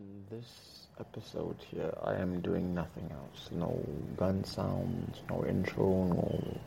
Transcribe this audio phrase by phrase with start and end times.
[0.00, 3.50] On this episode here, I am doing nothing else.
[3.52, 3.78] No
[4.16, 6.58] gun sounds, no intro, no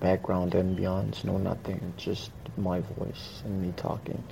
[0.00, 1.94] background ambience, no nothing.
[1.96, 4.24] Just my voice and me talking.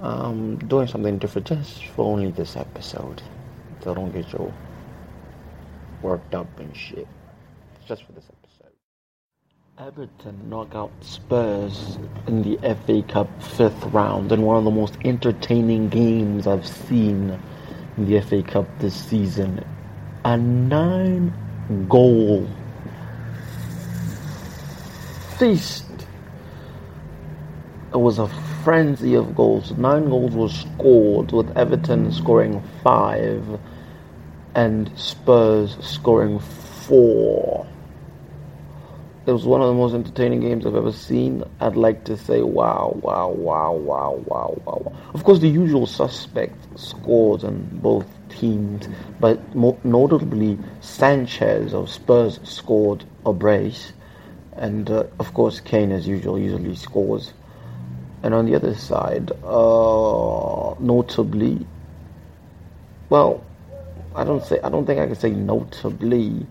[0.00, 3.22] Um, doing something different just for only this episode.
[3.84, 4.52] So don't get your
[6.02, 7.06] worked up and shit.
[7.86, 8.43] Just for this episode.
[9.76, 11.98] Everton knock out Spurs
[12.28, 12.56] in the
[12.86, 17.36] FA Cup fifth round in one of the most entertaining games I've seen
[17.96, 19.64] in the FA Cup this season.
[20.24, 21.34] A nine
[21.88, 22.48] goal
[25.38, 25.86] feast.
[27.92, 28.28] It was a
[28.62, 29.72] frenzy of goals.
[29.72, 33.58] Nine goals were scored, with Everton scoring five
[34.54, 37.66] and Spurs scoring four.
[39.34, 41.42] Was one of the most entertaining games I've ever seen.
[41.58, 44.92] I'd like to say, wow, wow, wow, wow, wow, wow.
[45.12, 48.86] Of course, the usual suspects scored on both teams,
[49.18, 53.92] but notably, Sanchez of Spurs scored a brace,
[54.52, 57.32] and uh, of course, Kane, as usual, usually scores.
[58.22, 61.66] And on the other side, uh, notably,
[63.08, 63.42] well,
[64.14, 66.46] I don't say I don't think I can say notably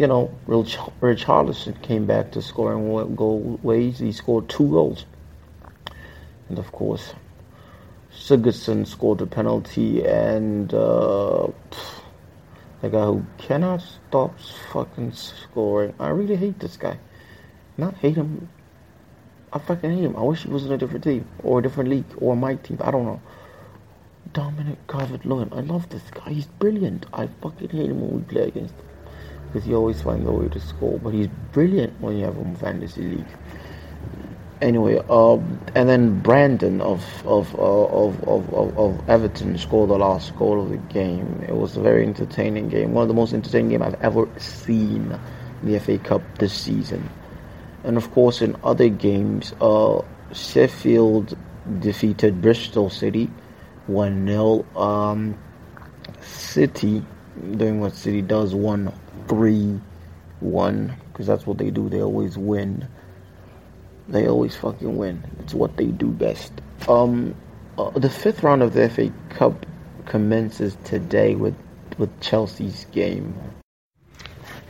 [0.00, 3.98] you know, Rich, Richarlison came back to scoring goal ways.
[3.98, 5.04] He scored two goals.
[6.48, 7.12] And of course,
[8.10, 11.48] Sigurdsson scored a penalty, and uh,
[12.80, 14.40] the guy who cannot stop
[14.72, 15.92] fucking scoring.
[16.00, 16.98] I really hate this guy.
[17.76, 18.48] Not hate him.
[19.52, 20.16] I fucking hate him.
[20.16, 22.78] I wish he was in a different team or a different league or my team.
[22.80, 23.20] I don't know.
[24.32, 25.52] Dominic Calvert-Lewin.
[25.52, 26.30] I love this guy.
[26.30, 27.04] He's brilliant.
[27.12, 28.86] I fucking hate him when we play against him
[29.50, 30.98] because he always finds a way to score.
[30.98, 33.26] But he's brilliant when you have him fantasy league.
[34.60, 39.98] Anyway, um, and then Brandon of of, uh, of of, of of Everton scored the
[39.98, 41.44] last goal of the game.
[41.48, 45.18] It was a very entertaining game, one of the most entertaining games I've ever seen
[45.62, 47.08] in the FA Cup this season.
[47.84, 50.02] And of course, in other games, uh,
[50.34, 51.36] Sheffield
[51.80, 53.30] defeated Bristol City
[53.86, 54.64] 1 0.
[54.76, 55.38] Um,
[56.20, 57.04] City,
[57.56, 58.92] doing what City does, 1
[59.30, 59.80] 3
[60.40, 61.88] 1 because that's what they do.
[61.88, 62.88] They always win.
[64.08, 65.22] They always fucking win.
[65.38, 66.52] It's what they do best.
[66.88, 67.36] Um,
[67.78, 69.64] uh, the fifth round of the FA Cup
[70.06, 71.54] commences today with
[71.96, 73.34] with Chelsea's game.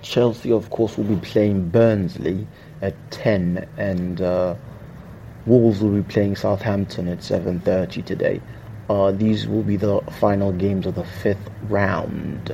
[0.03, 2.47] Chelsea, of course, will be playing Burnley
[2.83, 4.57] at 10, and uh,
[5.47, 8.43] Wolves will be playing Southampton at 7:30 today.
[8.91, 12.53] Uh, these will be the final games of the fifth round.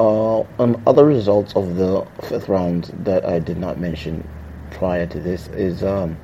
[0.00, 4.26] Uh, and other results of the fifth round that I did not mention
[4.70, 6.16] prior to this is um,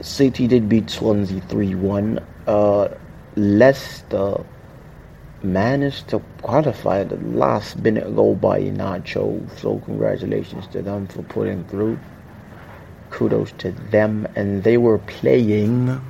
[0.00, 2.26] City did beat Swansea 3 1.
[2.46, 2.88] Uh,
[3.36, 4.44] Leicester
[5.42, 9.46] managed to qualify the last minute goal by Nacho.
[9.58, 11.98] So, congratulations to them for putting through.
[13.10, 14.26] Kudos to them.
[14.36, 16.00] And they were playing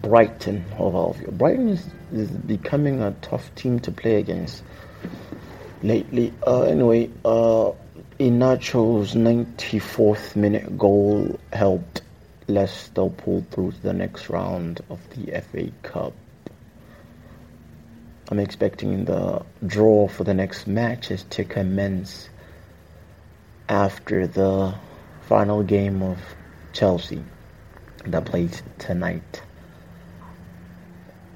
[0.00, 1.36] Brighton of Albion.
[1.36, 4.62] Brighton is, is becoming a tough team to play against
[5.82, 6.32] lately.
[6.46, 7.72] Uh, anyway, uh,
[8.18, 12.02] Iheanacho's 94th minute goal helped
[12.48, 16.14] Leicester pull through to the next round of the FA Cup.
[18.30, 22.30] I'm expecting the draw for the next matches to commence
[23.68, 24.74] after the
[25.28, 26.18] final game of
[26.72, 27.22] Chelsea
[28.06, 29.42] that plays tonight.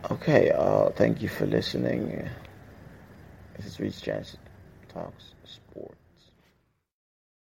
[0.08, 2.28] Okay, uh, thank you for listening.
[3.56, 4.38] This is Reese Jansen
[4.88, 5.96] Talks Sport.